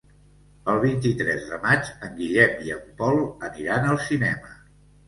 [0.73, 4.57] El vint-i-tres de maig en Guillem i en Pol aniran al cinema.